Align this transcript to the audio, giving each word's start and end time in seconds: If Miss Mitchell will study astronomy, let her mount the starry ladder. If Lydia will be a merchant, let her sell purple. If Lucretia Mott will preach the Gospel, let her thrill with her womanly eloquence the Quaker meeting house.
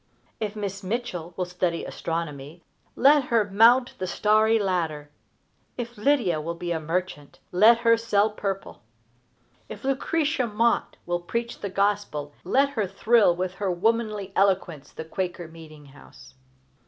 If 0.39 0.55
Miss 0.55 0.81
Mitchell 0.81 1.35
will 1.37 1.45
study 1.45 1.85
astronomy, 1.85 2.63
let 2.95 3.25
her 3.25 3.45
mount 3.51 3.93
the 3.99 4.07
starry 4.07 4.57
ladder. 4.57 5.11
If 5.77 5.95
Lydia 5.95 6.41
will 6.41 6.55
be 6.55 6.71
a 6.71 6.79
merchant, 6.79 7.37
let 7.51 7.77
her 7.85 7.95
sell 7.97 8.31
purple. 8.31 8.81
If 9.69 9.83
Lucretia 9.83 10.47
Mott 10.47 10.97
will 11.05 11.19
preach 11.19 11.59
the 11.59 11.69
Gospel, 11.69 12.33
let 12.43 12.69
her 12.69 12.87
thrill 12.87 13.35
with 13.35 13.53
her 13.61 13.69
womanly 13.69 14.33
eloquence 14.35 14.91
the 14.91 15.05
Quaker 15.05 15.47
meeting 15.47 15.85
house. 15.85 16.33